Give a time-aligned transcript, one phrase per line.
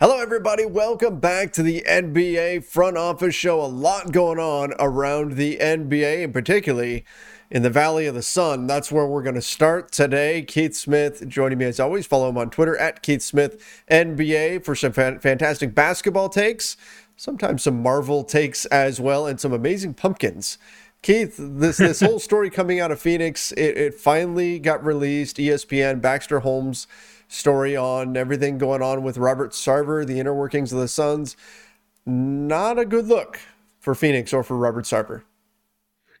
[0.00, 0.64] Hello, everybody.
[0.64, 3.60] Welcome back to the NBA front office show.
[3.60, 7.04] A lot going on around the NBA, and particularly
[7.50, 8.68] in the Valley of the Sun.
[8.68, 10.42] That's where we're going to start today.
[10.42, 12.06] Keith Smith joining me as always.
[12.06, 16.76] Follow him on Twitter at Keith Smith NBA for some fantastic basketball takes,
[17.16, 20.58] sometimes some Marvel takes as well, and some amazing pumpkins.
[21.02, 25.38] Keith, this this whole story coming out of Phoenix, it, it finally got released.
[25.38, 26.86] ESPN, Baxter Holmes
[27.28, 31.36] story on everything going on with Robert Sarver, the inner workings of the Suns.
[32.04, 33.38] Not a good look
[33.80, 35.22] for Phoenix or for Robert Sarver.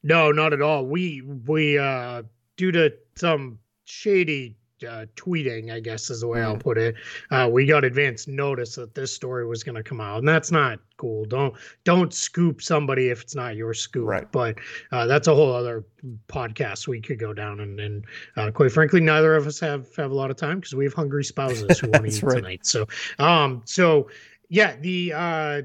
[0.02, 0.86] No, not at all.
[0.86, 2.22] We we uh
[2.56, 6.42] due to some shady uh, tweeting, I guess is the way.
[6.42, 6.94] I'll put it.
[7.30, 10.50] Uh, we got advance notice that this story was going to come out, and that's
[10.50, 11.24] not cool.
[11.24, 14.06] Don't don't scoop somebody if it's not your scoop.
[14.06, 14.30] Right.
[14.30, 14.58] But
[14.92, 15.84] uh, that's a whole other
[16.28, 18.04] podcast we could go down, and, and
[18.36, 20.94] uh, quite frankly, neither of us have have a lot of time because we have
[20.94, 22.36] hungry spouses who want to eat right.
[22.36, 22.66] tonight.
[22.66, 22.86] So,
[23.18, 24.08] um, so
[24.48, 25.62] yeah, the uh,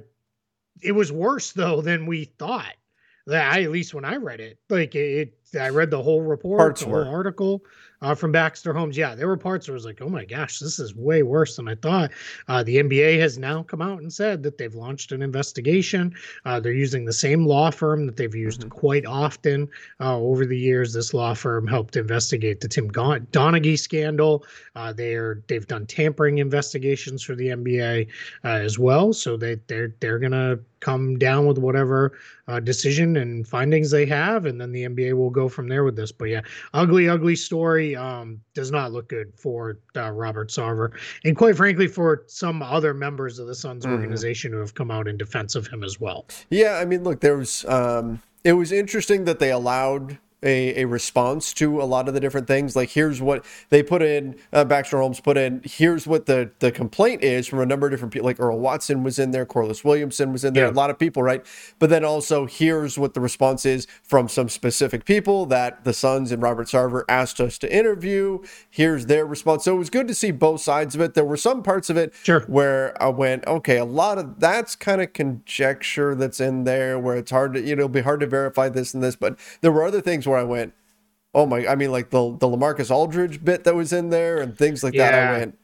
[0.81, 2.73] it was worse though than we thought.
[3.25, 6.59] That I, at least when I read it, like it, I read the whole report,
[6.59, 7.63] Parts the whole article
[8.03, 8.97] uh, from Baxter Holmes.
[8.97, 11.55] Yeah, there were parts where I was like, oh my gosh, this is way worse
[11.55, 12.11] than I thought.
[12.47, 16.13] Uh, the NBA has now come out and said that they've launched an investigation.
[16.45, 18.69] Uh, they're using the same law firm that they've used mm-hmm.
[18.69, 19.69] quite often
[20.01, 20.93] uh, over the years.
[20.93, 24.43] This law firm helped investigate the Tim Donaghy scandal.
[24.75, 28.07] Uh, they're they've done tampering investigations for the NBA
[28.43, 29.13] uh, as well.
[29.13, 32.11] So they they're they're gonna come down with whatever
[32.49, 35.95] uh, decision and findings they have, and then the NBA will go from there with
[35.95, 36.11] this.
[36.11, 36.41] But yeah,
[36.73, 37.95] ugly, ugly story.
[37.95, 40.91] Um, does not look good for uh, Robert Sarver,
[41.23, 43.93] and quite frankly, for some other members of the Suns mm-hmm.
[43.93, 46.25] organization who have come out in defense of him as well.
[46.49, 47.65] Yeah, I mean, look, there was.
[47.65, 52.19] Um, it was interesting that they allowed a, a response to a lot of the
[52.19, 52.75] different things.
[52.75, 56.71] Like here's what they put in, uh, Baxter Holmes put in, here's what the, the
[56.71, 58.25] complaint is from a number of different people.
[58.25, 60.71] Like Earl Watson was in there, Corliss Williamson was in there, yeah.
[60.71, 61.45] a lot of people, right?
[61.79, 66.31] But then also here's what the response is from some specific people that the Suns
[66.31, 68.39] and Robert Sarver asked us to interview.
[68.69, 69.63] Here's their response.
[69.63, 71.13] So it was good to see both sides of it.
[71.13, 72.41] There were some parts of it sure.
[72.41, 77.15] where I went, okay, a lot of that's kind of conjecture that's in there where
[77.15, 79.15] it's hard to, you know, it'll be hard to verify this and this.
[79.15, 80.73] But there were other things where I went,
[81.33, 84.57] oh my, I mean, like the the Lamarcus Aldridge bit that was in there and
[84.57, 85.11] things like yeah.
[85.11, 85.27] that.
[85.27, 85.59] I went,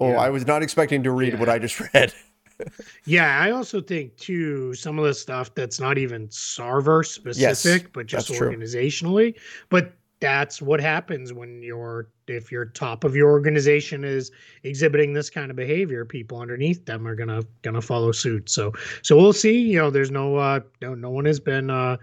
[0.00, 0.20] oh, yeah.
[0.20, 1.40] I was not expecting to read yeah.
[1.40, 2.12] what I just read.
[3.04, 7.90] yeah, I also think too some of the stuff that's not even Sarver specific, yes,
[7.92, 9.34] but just organizationally.
[9.34, 9.42] True.
[9.68, 14.30] But that's what happens when you're if your top of your organization is
[14.62, 18.72] exhibiting this kind of behavior people underneath them are gonna gonna follow suit so
[19.02, 21.96] so we'll see you know there's no uh no no one has been uh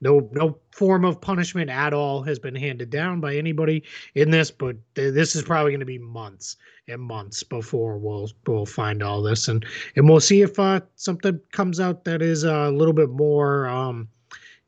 [0.00, 3.82] no no form of punishment at all has been handed down by anybody
[4.14, 6.56] in this but th- this is probably going to be months
[6.88, 9.64] and months before we'll we'll find all this and
[9.96, 14.08] and we'll see if uh, something comes out that is a little bit more um,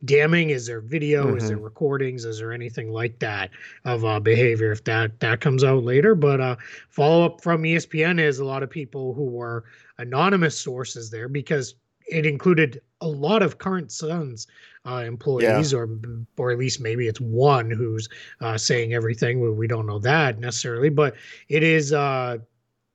[0.05, 1.37] damning is there video mm-hmm.
[1.37, 1.65] is there mm-hmm.
[1.65, 3.51] recordings is there anything like that
[3.85, 6.57] of uh, behavior if that that comes out later but uh,
[6.89, 9.65] follow up from espn is a lot of people who were
[9.99, 11.75] anonymous sources there because
[12.09, 14.47] it included a lot of current Suns
[14.87, 15.79] uh, employees, yeah.
[15.79, 15.89] or
[16.37, 18.09] or at least maybe it's one who's
[18.41, 19.57] uh, saying everything.
[19.57, 21.15] We don't know that necessarily, but
[21.49, 21.93] it is.
[21.93, 22.39] Uh,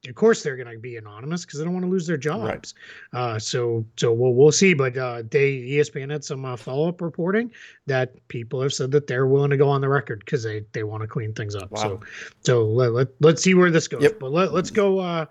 [0.08, 2.76] of course, they're going to be anonymous because they don't want to lose their jobs.
[3.12, 3.20] Right.
[3.20, 4.74] Uh, so, so we'll we'll see.
[4.74, 7.52] But uh, they ESPN had some uh, follow up reporting
[7.88, 10.84] that people have said that they're willing to go on the record because they they
[10.84, 11.72] want to clean things up.
[11.72, 11.82] Wow.
[11.82, 12.00] So,
[12.42, 14.04] so let, let let's see where this goes.
[14.04, 14.20] Yep.
[14.20, 15.26] But let let's go uh,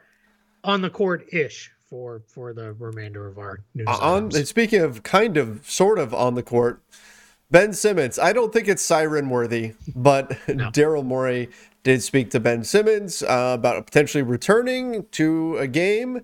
[0.65, 3.87] on the court ish for for the remainder of our news.
[3.89, 6.83] On speaking of kind of sort of on the court,
[7.51, 8.19] Ben Simmons.
[8.19, 10.71] I don't think it's siren worthy, but no.
[10.71, 11.49] Daryl Morey
[11.83, 16.23] did speak to Ben Simmons uh, about potentially returning to a game.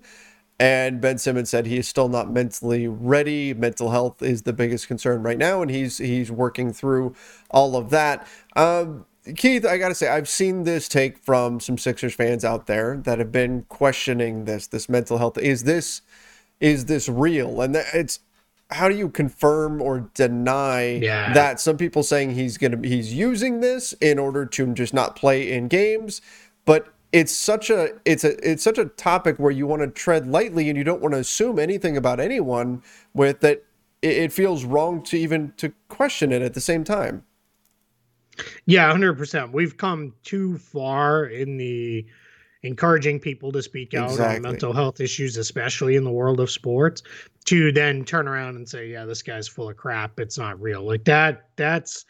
[0.59, 3.53] And Ben Simmons said he is still not mentally ready.
[3.53, 7.15] Mental health is the biggest concern right now, and he's he's working through
[7.49, 8.27] all of that.
[8.55, 9.05] Um,
[9.37, 13.19] Keith, I gotta say, I've seen this take from some Sixers fans out there that
[13.19, 15.37] have been questioning this, this mental health.
[15.37, 16.01] Is this,
[16.59, 17.61] is this real?
[17.61, 18.19] And it's,
[18.69, 21.31] how do you confirm or deny yeah.
[21.33, 21.61] that?
[21.61, 25.69] Some people saying he's gonna, he's using this in order to just not play in
[25.69, 26.21] games,
[26.65, 30.27] but it's such a, it's a, it's such a topic where you want to tread
[30.27, 32.81] lightly and you don't want to assume anything about anyone
[33.13, 33.63] with that.
[34.01, 37.23] It, it feels wrong to even to question it at the same time.
[38.65, 39.53] Yeah, hundred percent.
[39.53, 42.05] We've come too far in the
[42.63, 44.37] encouraging people to speak out exactly.
[44.37, 47.03] on mental health issues, especially in the world of sports,
[47.45, 50.19] to then turn around and say, "Yeah, this guy's full of crap.
[50.19, 51.49] It's not real." Like that.
[51.55, 52.05] That's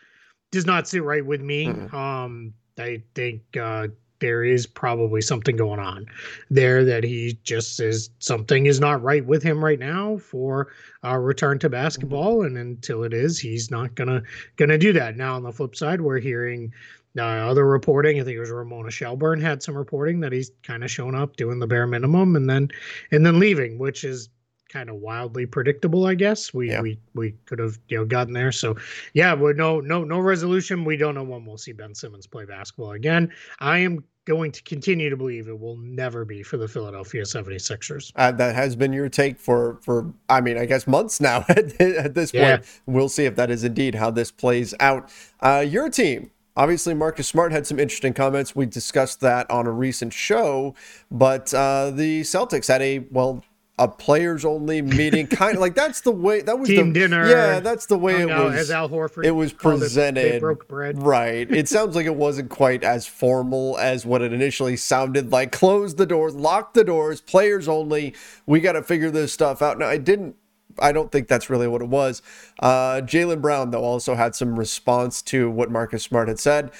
[0.51, 1.65] does not sit right with me.
[1.65, 1.95] Mm-hmm.
[1.95, 3.87] Um, I think uh,
[4.23, 6.05] there is probably something going on
[6.49, 10.69] there that he just is something is not right with him right now for
[11.03, 14.23] a return to basketball and until it is he's not gonna
[14.55, 16.71] gonna do that now on the flip side we're hearing
[17.17, 20.85] uh, other reporting i think it was ramona shelburne had some reporting that he's kind
[20.85, 22.69] of shown up doing the bare minimum and then
[23.11, 24.29] and then leaving which is
[24.73, 26.51] kind of wildly predictable, I guess.
[26.53, 26.81] We yeah.
[26.81, 28.51] we we could have you know gotten there.
[28.51, 28.75] So
[29.13, 30.83] yeah, but no no no resolution.
[30.83, 33.31] We don't know when we'll see Ben Simmons play basketball again.
[33.59, 38.11] I am going to continue to believe it will never be for the Philadelphia 76ers.
[38.15, 41.79] Uh, that has been your take for for I mean, I guess months now at,
[41.81, 42.65] at this point.
[42.85, 45.11] We'll see if that is indeed how this plays out.
[45.41, 48.55] Uh, your team Obviously, Marcus Smart had some interesting comments.
[48.55, 50.75] We discussed that on a recent show,
[51.09, 53.43] but uh, the Celtics had a, well,
[53.79, 57.27] a players only meeting kind of like that's the way that was team the, dinner.
[57.27, 61.01] yeah that's the way it was as Al Horford it was presented it, broke bread.
[61.01, 61.49] Right.
[61.51, 65.51] It sounds like it wasn't quite as formal as what it initially sounded like.
[65.51, 68.13] Close the doors lock the doors players only.
[68.45, 69.79] We got to figure this stuff out.
[69.79, 70.35] Now I didn't
[70.79, 72.21] I don't think that's really what it was.
[72.59, 76.71] Uh, Jaylen Brown though also had some response to what Marcus Smart had said.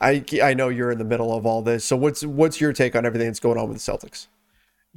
[0.00, 1.84] I I know you're in the middle of all this.
[1.84, 4.28] So what's what's your take on everything that's going on with the Celtics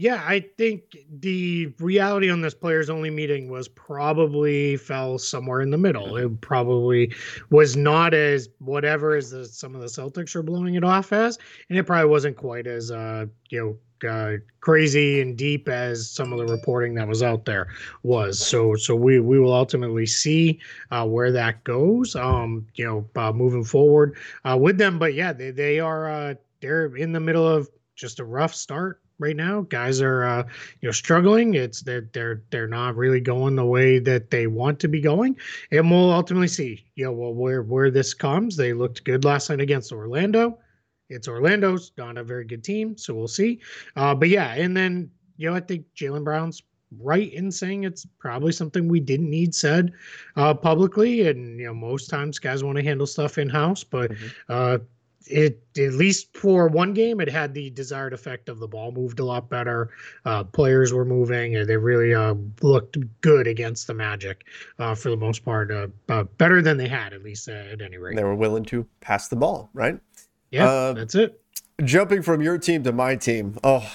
[0.01, 5.69] yeah, I think the reality on this players only meeting was probably fell somewhere in
[5.69, 6.17] the middle.
[6.17, 7.13] It probably
[7.51, 11.37] was not as whatever as the, some of the Celtics are blowing it off as,
[11.69, 16.33] and it probably wasn't quite as uh, you know uh, crazy and deep as some
[16.33, 17.67] of the reporting that was out there
[18.01, 18.43] was.
[18.43, 20.59] So so we we will ultimately see
[20.89, 22.15] uh, where that goes.
[22.15, 24.97] Um, you know, uh, moving forward uh, with them.
[24.97, 28.99] But yeah, they they are uh, they're in the middle of just a rough start
[29.21, 29.61] right now.
[29.61, 30.43] Guys are uh,
[30.81, 31.53] you know struggling.
[31.53, 35.37] It's they're they're they're not really going the way that they want to be going,
[35.71, 36.85] and we'll ultimately see.
[36.95, 38.57] You know, well where where this comes.
[38.57, 40.59] They looked good last night against Orlando.
[41.09, 43.59] It's Orlando's not a very good team, so we'll see.
[43.95, 46.63] Uh, but yeah, and then you know I think Jaylen Brown's
[46.99, 49.93] right in saying it's probably something we didn't need said
[50.35, 51.27] uh, publicly.
[51.27, 54.27] And you know, most times guys want to handle stuff in house, but mm-hmm.
[54.49, 54.77] uh,
[55.27, 59.19] it at least for one game it had the desired effect of the ball moved
[59.19, 59.89] a lot better.
[60.25, 64.45] Uh, players were moving and they really uh, looked good against the magic
[64.79, 67.97] uh, for the most part uh, uh, better than they had at least at any
[67.97, 68.15] rate.
[68.15, 69.99] They were willing to pass the ball right?
[70.49, 71.41] Yeah uh, that's it.
[71.83, 73.57] jumping from your team to my team.
[73.63, 73.89] Oh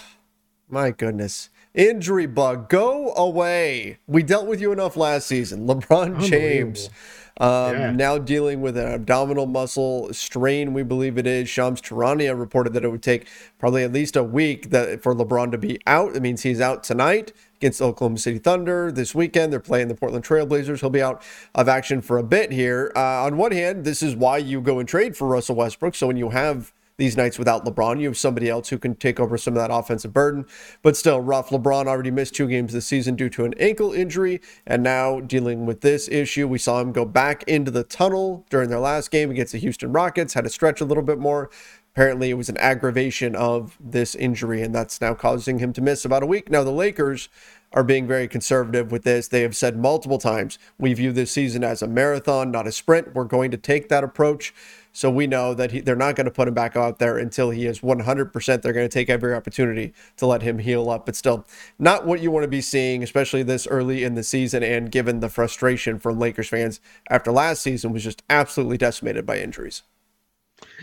[0.69, 6.91] my goodness injury bug go away we dealt with you enough last season lebron james
[7.39, 7.91] um, yeah.
[7.91, 11.49] Now dealing with an abdominal muscle strain, we believe it is.
[11.49, 13.27] Shams Charania reported that it would take
[13.59, 16.17] probably at least a week that for LeBron to be out.
[16.17, 19.53] It means he's out tonight against Oklahoma City Thunder this weekend.
[19.53, 20.81] They're playing the Portland Trailblazers.
[20.81, 21.23] He'll be out
[21.55, 22.91] of action for a bit here.
[22.97, 25.95] Uh, on one hand, this is why you go and trade for Russell Westbrook.
[25.95, 28.01] So when you have these nights without LeBron.
[28.01, 30.47] You have somebody else who can take over some of that offensive burden,
[30.83, 31.51] but still rough.
[31.51, 35.67] LeBron already missed two games this season due to an ankle injury, and now dealing
[35.67, 36.49] with this issue.
[36.49, 39.93] We saw him go back into the tunnel during their last game against the Houston
[39.93, 41.51] Rockets, had to stretch a little bit more.
[41.93, 46.05] Apparently, it was an aggravation of this injury, and that's now causing him to miss
[46.05, 46.51] about a week.
[46.51, 47.31] Now, the Lakers
[47.73, 49.29] are being very conservative with this.
[49.29, 53.15] They have said multiple times, we view this season as a marathon, not a sprint.
[53.15, 54.55] We're going to take that approach.
[54.97, 57.51] So we know that he, they're not going to put him back out there until
[57.51, 58.63] he is 100%.
[58.63, 61.05] They're going to take every opportunity to let him heal up.
[61.05, 61.45] But still,
[61.79, 64.63] not what you want to be seeing, especially this early in the season.
[64.63, 66.81] And given the frustration from Lakers fans
[67.11, 69.83] after last season was just absolutely decimated by injuries.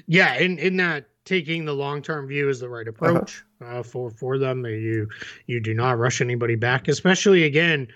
[0.05, 3.07] Yeah, in, in that taking the long term view is the right uh-huh.
[3.07, 3.79] approach uh-huh.
[3.79, 4.63] uh, for for them.
[4.63, 5.09] You
[5.47, 7.87] you do not rush anybody back, especially again.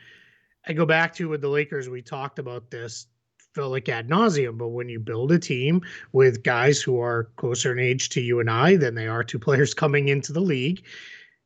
[0.67, 1.89] I go back to with the Lakers.
[1.89, 3.05] We talked about this
[3.57, 4.57] felt like ad nauseum.
[4.57, 5.81] But when you build a team
[6.13, 9.39] with guys who are closer in age to you and I than they are to
[9.47, 10.83] players coming into the league,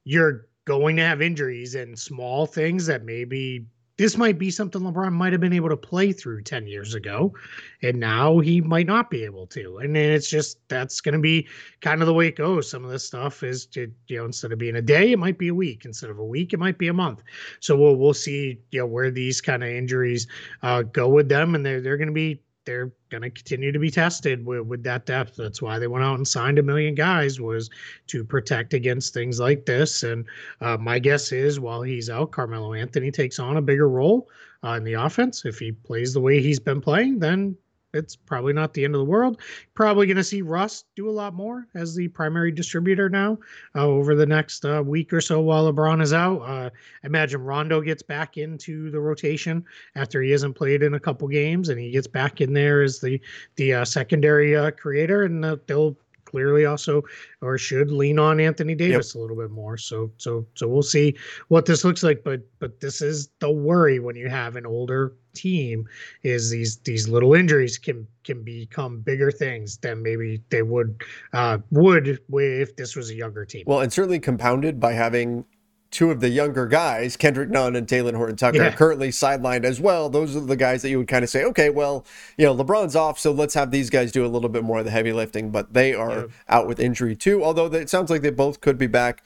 [0.04, 3.66] you're going to have injuries and small things that maybe
[3.98, 7.34] this might be something LeBron might have been able to play through 10 years ago,
[7.82, 9.78] and now he might not be able to.
[9.78, 11.48] And then it's just that's going to be
[11.82, 12.70] kind of the way it goes.
[12.70, 15.38] Some of this stuff is, to, you know, instead of being a day, it might
[15.38, 15.86] be a week.
[15.86, 17.24] Instead of a week, it might be a month.
[17.60, 20.28] So we'll we'll see, you know, where these kind of injuries
[20.64, 23.80] uh, go with them, and they're they're going to be they're going to continue to
[23.80, 25.36] be tested with, with that depth.
[25.36, 27.70] That's why they went out and signed a million guys was
[28.08, 30.04] to protect against things like this.
[30.04, 30.26] And
[30.62, 34.30] uh, my guess is while he's out, Carmelo Anthony takes on a bigger role
[34.64, 35.46] uh, in the offense.
[35.46, 37.58] If he plays the way he's been playing, then
[37.94, 39.42] it's probably not the end of the world.
[39.74, 43.38] Probably going to see Russ do a lot more as the primary distributor now
[43.76, 46.40] uh, over the next uh, week or so while LeBron is out.
[46.42, 46.70] Uh,
[47.04, 49.64] imagine Rondo gets back into the rotation
[49.96, 53.00] after he hasn't played in a couple games, and he gets back in there as
[53.00, 53.20] the
[53.56, 55.98] the uh, secondary uh, creator, and uh, they'll
[56.32, 57.04] clearly also
[57.42, 59.16] or should lean on Anthony Davis yep.
[59.16, 59.78] a little bit more.
[59.78, 61.16] So so so we'll see
[61.50, 62.24] what this looks like.
[62.24, 65.88] But but this is the worry when you have an older team
[66.24, 71.58] is these these little injuries can can become bigger things than maybe they would uh,
[71.70, 73.64] would if this was a younger team.
[73.68, 75.46] Well, and certainly compounded by having
[75.92, 78.72] two of the younger guys, Kendrick Nunn and Talen Horton Tucker, yeah.
[78.72, 80.10] currently sidelined as well.
[80.10, 82.06] Those are the guys that you would kind of say, okay, well,
[82.38, 84.86] you know, LeBron's off, so let's have these guys do a little bit more of
[84.86, 86.26] the heavy lifting, but they are yeah.
[86.48, 87.44] out with injury too.
[87.44, 89.24] Although it sounds like they both could be back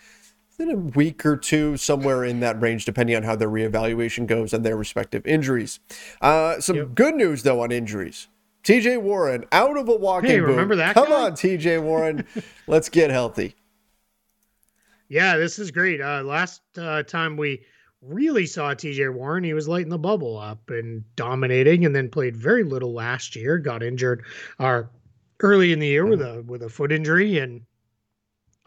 [0.57, 4.53] in a week or two, somewhere in that range, depending on how their reevaluation goes
[4.53, 5.79] and their respective injuries.
[6.22, 6.95] Uh, some yep.
[6.95, 8.27] good news though on injuries.
[8.63, 10.77] TJ Warren out of a walking hey, remember boot.
[10.77, 10.93] that?
[10.95, 11.22] Come guy?
[11.25, 12.25] on, TJ Warren,
[12.67, 13.55] let's get healthy.
[15.07, 16.01] Yeah, this is great.
[16.01, 17.63] Uh, last uh, time we
[18.01, 22.35] really saw TJ Warren, he was lighting the bubble up and dominating, and then played
[22.35, 23.57] very little last year.
[23.57, 24.24] Got injured
[24.59, 24.83] uh,
[25.39, 26.39] early in the year with mm-hmm.
[26.39, 27.62] a with a foot injury, and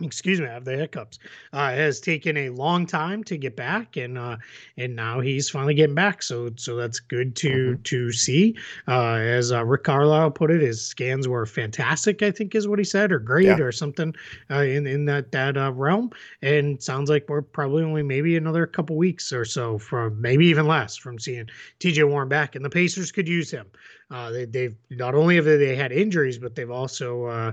[0.00, 1.18] excuse me, I have the hiccups.
[1.52, 4.36] Uh, has taken a long time to get back, and uh,
[4.76, 6.22] and now he's finally getting back.
[6.22, 7.82] So so that's good to mm-hmm.
[7.82, 8.56] to see.
[8.86, 12.22] Uh, as uh, Rick Carlisle put it, his scans were fantastic.
[12.22, 13.58] I think is what he said, or great, yeah.
[13.58, 14.14] or something
[14.50, 16.10] uh, in in that that uh, realm.
[16.42, 20.66] And sounds like we're probably only maybe another couple weeks or so from maybe even
[20.66, 21.48] less from seeing
[21.80, 22.04] T.J.
[22.04, 23.66] Warren back, and the Pacers could use him.
[24.10, 27.52] Uh, they, they've not only have they had injuries, but they've also uh,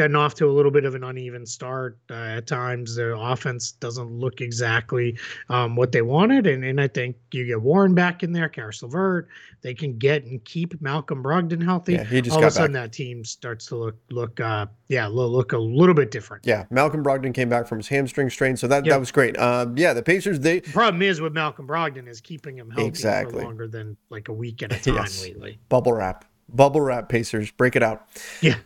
[0.00, 2.94] gotten off to a little bit of an uneven start uh, at times.
[2.94, 5.18] The offense doesn't look exactly
[5.50, 8.82] um, what they wanted, and, and I think you get Warren back in there, Caris
[8.82, 9.28] LeVert.
[9.60, 11.92] They can get and keep Malcolm Brogdon healthy.
[11.94, 12.84] Yeah, he just all of a sudden back.
[12.84, 16.46] that team starts to look look uh, yeah look a little bit different.
[16.46, 18.94] Yeah, Malcolm Brogdon came back from his hamstring strain, so that yep.
[18.94, 19.38] that was great.
[19.38, 22.88] Um, yeah, the Pacers they the problem is with Malcolm Brogdon is keeping him healthy
[22.88, 23.40] exactly.
[23.40, 25.22] for longer than like a week at a time yes.
[25.22, 25.58] lately.
[25.68, 27.50] Bubble wrap bubble wrap Pacers.
[27.50, 28.06] Break it out.
[28.40, 28.56] Yeah.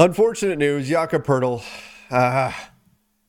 [0.00, 1.62] Unfortunate news, Jakob Poeltl.
[2.10, 2.50] Uh,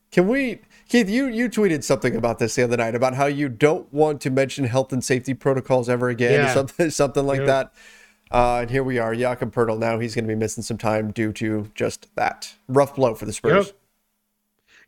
[0.09, 1.09] can we, Keith?
[1.09, 4.29] You you tweeted something about this the other night about how you don't want to
[4.29, 6.53] mention health and safety protocols ever again, yeah.
[6.53, 7.73] something something like that.
[8.31, 9.77] Uh, and here we are, Jakob Poeltl.
[9.79, 13.25] Now he's going to be missing some time due to just that rough blow for
[13.25, 13.67] the Spurs.
[13.67, 13.75] Yep.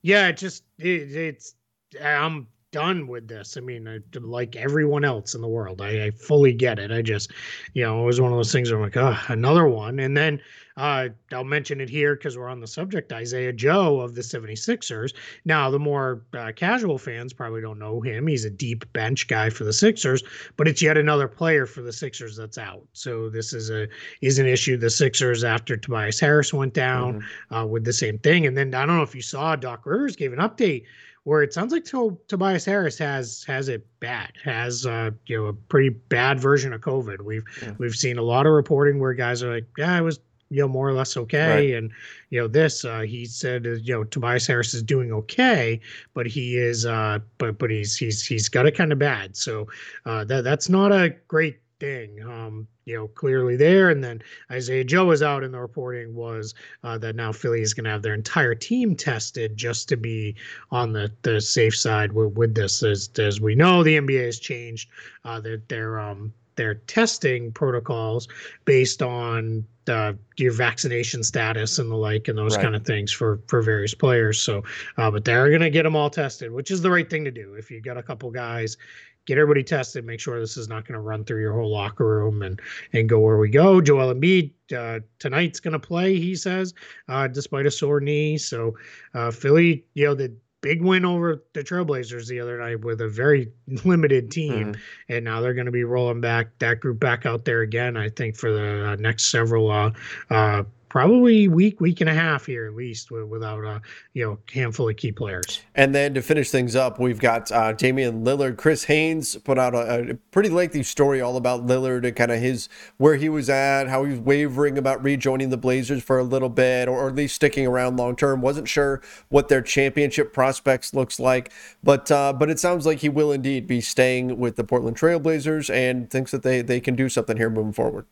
[0.04, 1.56] Yeah, it just it, it's
[2.02, 3.56] I'm done with this.
[3.56, 6.92] I mean, I, like everyone else in the world, I, I, fully get it.
[6.92, 7.32] I just,
[7.74, 10.00] you know, it was one of those things where I'm like, oh, another one.
[10.00, 10.42] And then
[10.78, 13.14] uh, I'll mention it here because we're on the subject.
[13.14, 15.14] Isaiah Joe of the 76ers.
[15.46, 18.28] Now, the more uh, casual fans probably don't know him.
[18.28, 20.24] He's a deep bench guy for the Sixers,
[20.58, 22.88] but it's yet another player for the Sixers that's out.
[22.94, 23.88] So this is a
[24.22, 24.78] is an issue.
[24.78, 27.56] The Sixers after Tobias Harris went down mm-hmm.
[27.56, 30.16] uh, with the same thing, and then I don't know if you saw Doc Rivers
[30.16, 30.86] gave an update
[31.24, 35.46] where it sounds like to- Tobias Harris has has it bad, has uh, you know
[35.46, 37.22] a pretty bad version of COVID.
[37.22, 37.74] We've yeah.
[37.78, 40.20] we've seen a lot of reporting where guys are like, yeah, I was
[40.50, 41.74] you know more or less okay, right.
[41.74, 41.92] and
[42.30, 45.80] you know this uh, he said uh, you know Tobias Harris is doing okay,
[46.14, 49.36] but he is uh, but but he's he's he's got it kind of bad.
[49.36, 49.68] So
[50.06, 52.24] uh, that that's not a great thing.
[52.24, 53.90] Um, you know, clearly there.
[53.90, 54.22] And then
[54.52, 57.90] Isaiah Joe was out, and the reporting was uh, that now Philly is going to
[57.90, 60.36] have their entire team tested just to be
[60.72, 62.84] on the, the safe side with, with this.
[62.84, 64.90] As, as we know, the NBA has changed
[65.26, 68.28] uh, their their um their testing protocols
[68.66, 72.64] based on uh, your vaccination status and the like and those right.
[72.64, 74.64] kind of things for for various players so
[74.98, 77.32] uh, but they're going to get them all tested which is the right thing to
[77.32, 78.78] do if you got a couple guys
[79.26, 82.06] get everybody tested, make sure this is not going to run through your whole locker
[82.06, 83.82] room and and go where we go.
[83.82, 86.74] Joel Embiid uh, tonight's going to play, he says,
[87.08, 88.38] uh, despite a sore knee.
[88.38, 88.76] So
[89.14, 90.34] uh, Philly, you know, the
[90.64, 93.52] big win over the Trailblazers the other night with a very
[93.86, 94.82] limited team, mm-hmm.
[95.14, 97.96] and now they're going to be rolling back that group back out there again.
[97.96, 99.92] I think for the uh, next several uh,
[100.32, 100.64] uh,
[100.94, 103.82] probably week week and a half here at least without a
[104.14, 105.60] you know handful of key players.
[105.74, 108.58] And then to finish things up, we've got uh, Damian Lillard.
[108.58, 112.40] Chris Haynes put out a, a pretty lengthy story all about Lillard and kind of
[112.40, 116.24] his where he was at, how he was wavering about rejoining the Blazers for a
[116.24, 118.40] little bit, or, or at least sticking around long term.
[118.42, 123.10] wasn't sure what their championship prospects looks like, but uh, but it sounds like he
[123.10, 127.10] will indeed be staying with the Portland Trailblazers and thinks that they they can do
[127.10, 128.06] something here moving forward.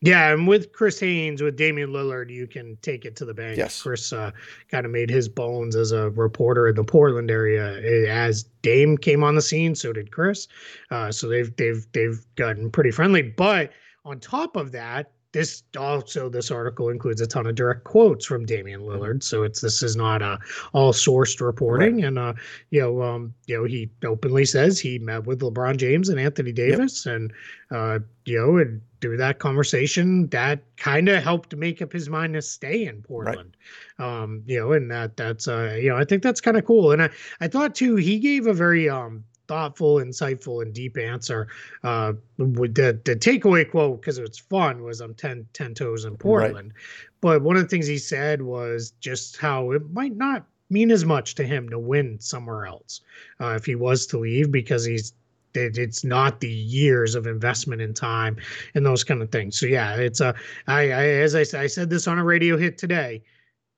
[0.00, 3.56] Yeah, and with Chris Haynes, with Damian Lillard, you can take it to the bank.
[3.56, 3.82] Yes.
[3.82, 4.30] Chris uh,
[4.70, 7.80] kind of made his bones as a reporter in the Portland area.
[8.08, 10.48] As Dame came on the scene, so did Chris.
[10.90, 13.22] Uh, so they've they've they've gotten pretty friendly.
[13.22, 13.72] But
[14.04, 18.44] on top of that, this also this article includes a ton of direct quotes from
[18.44, 19.02] Damian mm-hmm.
[19.02, 20.38] Lillard, so it's this is not uh,
[20.72, 22.04] all sourced reporting, right.
[22.04, 22.32] and uh,
[22.70, 26.52] you know, um, you know, he openly says he met with LeBron James and Anthony
[26.52, 27.14] Davis, yep.
[27.14, 27.32] and
[27.70, 32.34] uh, you know, and through that conversation, that kind of helped make up his mind
[32.34, 33.56] to stay in Portland,
[33.98, 34.22] right.
[34.22, 36.90] um, you know, and that that's uh, you know, I think that's kind of cool,
[36.90, 37.10] and I
[37.40, 41.48] I thought too he gave a very um thoughtful, insightful, and deep answer.
[41.82, 46.68] Uh, the the takeaway quote because it's fun was I'm 10, 10 toes in Portland,
[46.72, 47.10] right.
[47.20, 51.04] but one of the things he said was just how it might not mean as
[51.04, 53.00] much to him to win somewhere else
[53.40, 55.14] uh, if he was to leave because he's
[55.54, 58.36] it, it's not the years of investment in time
[58.76, 59.58] and those kind of things.
[59.58, 60.32] So yeah, it's a
[60.68, 63.20] I, I as I, said I said this on a radio hit today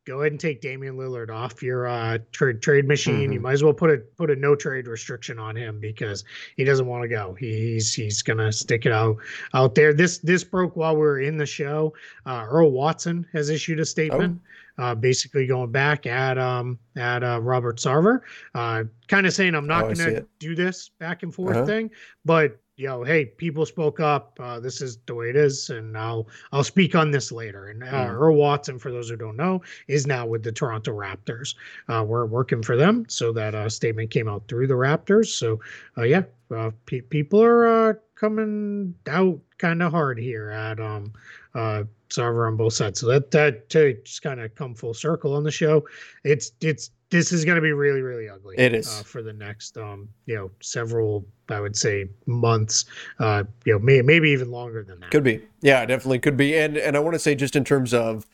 [0.05, 3.25] go ahead and take Damian Lillard off your uh, trade trade machine.
[3.25, 3.33] Mm-hmm.
[3.33, 6.25] You might as well put a put a no trade restriction on him because
[6.57, 7.35] he doesn't want to go.
[7.39, 9.17] He's he's gonna stick it out
[9.55, 9.93] out there.
[9.93, 11.93] This this broke while we were in the show.
[12.27, 14.41] Uh, Earl Watson has issued a statement.
[14.43, 14.49] Oh.
[14.79, 18.21] Uh, basically going back at um at uh, Robert Sarver,
[18.55, 21.67] uh, kind of saying I'm not oh, going to do this back and forth uh-huh.
[21.67, 21.91] thing,
[22.25, 24.37] but you know, hey, people spoke up.
[24.43, 27.69] Uh, this is the way it is, and I'll I'll speak on this later.
[27.69, 28.13] And uh, mm.
[28.13, 31.55] Earl Watson, for those who don't know, is now with the Toronto Raptors.
[31.89, 35.27] Uh, we're working for them, so that uh, statement came out through the Raptors.
[35.27, 35.61] So,
[35.97, 36.23] uh, yeah,
[36.53, 41.13] uh, pe- people are uh, coming out kind of hard here at um
[41.55, 42.99] uh Sarver on both sides.
[42.99, 45.87] So that that to just kind of come full circle on the show.
[46.25, 49.33] It's it's this is going to be really really ugly it is uh, for the
[49.33, 52.87] next um you know several i would say months
[53.21, 56.57] uh you know may, maybe even longer than that could be yeah definitely could be
[56.57, 58.27] and and i want to say just in terms of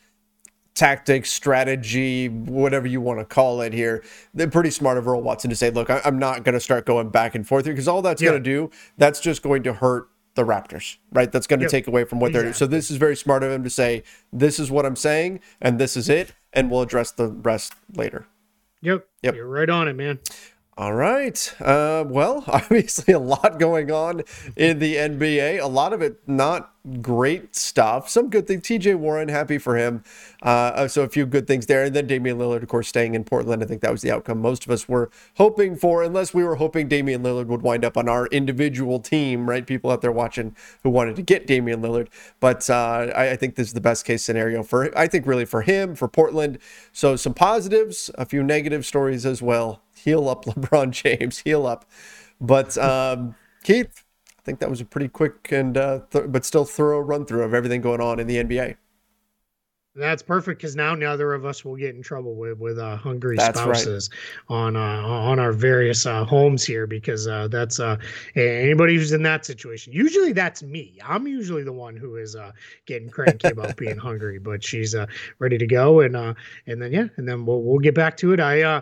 [0.73, 5.49] tactics strategy whatever you want to call it here they're pretty smart of earl watson
[5.49, 7.87] to say look I, am not going to start going back and forth here because
[7.87, 8.29] all that's yeah.
[8.29, 11.29] going to do that's just going to hurt the Raptors, right?
[11.29, 11.71] That's going to yep.
[11.71, 12.39] take away from what exactly.
[12.39, 12.53] they're doing.
[12.53, 15.79] So this is very smart of him to say, this is what I'm saying, and
[15.79, 18.25] this is it, and we'll address the rest later.
[18.81, 19.05] Yep.
[19.23, 19.35] Yep.
[19.35, 20.19] You're right on it, man.
[20.79, 21.53] All right.
[21.59, 24.21] Uh, well, obviously, a lot going on
[24.55, 25.61] in the NBA.
[25.61, 28.07] A lot of it not great stuff.
[28.07, 28.63] Some good things.
[28.63, 30.05] TJ Warren, happy for him.
[30.41, 31.83] Uh, so, a few good things there.
[31.83, 33.61] And then Damian Lillard, of course, staying in Portland.
[33.61, 36.55] I think that was the outcome most of us were hoping for, unless we were
[36.55, 39.67] hoping Damian Lillard would wind up on our individual team, right?
[39.67, 42.07] People out there watching who wanted to get Damian Lillard.
[42.39, 45.43] But uh, I, I think this is the best case scenario for, I think, really
[45.43, 46.57] for him, for Portland.
[46.93, 51.85] So, some positives, a few negative stories as well heal up LeBron James, heal up.
[52.41, 54.03] But um, Keith,
[54.37, 57.43] I think that was a pretty quick and uh, th- but still thorough run through
[57.43, 58.75] of everything going on in the NBA.
[59.95, 63.35] That's perfect because now neither of us will get in trouble with with uh, hungry
[63.35, 64.09] that's spouses
[64.49, 64.55] right.
[64.55, 67.97] on uh, on our various uh, homes here because uh, that's uh,
[68.35, 69.91] anybody who's in that situation.
[69.91, 70.97] Usually that's me.
[71.03, 72.51] I'm usually the one who is uh,
[72.85, 74.95] getting cranky about being hungry, but she's
[75.39, 78.39] ready to go and and then yeah, and then we'll we'll get back to it.
[78.39, 78.81] I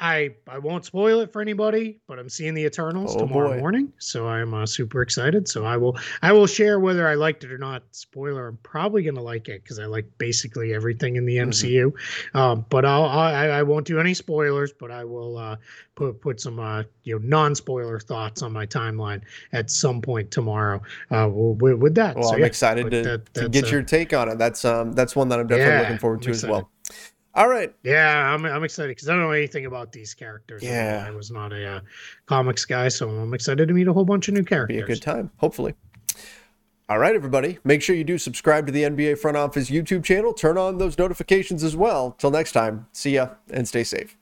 [0.00, 3.58] I I won't spoil it for anybody, but I'm seeing the Eternals oh, tomorrow boy.
[3.58, 5.48] morning, so I'm uh, super excited.
[5.48, 7.82] So I will I will share whether I liked it or not.
[7.90, 11.86] Spoiler: I'm probably gonna like it because I like basically everything in the MCU.
[11.86, 12.36] Mm-hmm.
[12.36, 15.56] Um, but I'll I, I won't do any spoilers, but I will uh,
[15.96, 20.30] put put some uh, you know non spoiler thoughts on my timeline at some point
[20.30, 20.80] tomorrow.
[21.10, 24.14] Uh, with, with that, well, so, I'm yeah, excited to, that, to get your take
[24.14, 24.38] on it.
[24.38, 26.70] That's um that's one that I'm definitely yeah, looking forward to as well.
[27.38, 27.72] All right.
[27.84, 30.60] Yeah, I'm, I'm excited because I don't know anything about these characters.
[30.60, 31.04] Yeah.
[31.06, 31.80] I was not a uh,
[32.26, 34.76] comics guy, so I'm excited to meet a whole bunch of new characters.
[34.76, 35.74] Be a good time, hopefully.
[36.88, 37.58] All right, everybody.
[37.62, 40.32] Make sure you do subscribe to the NBA Front Office YouTube channel.
[40.32, 42.16] Turn on those notifications as well.
[42.18, 44.16] Till next time, see ya and stay safe.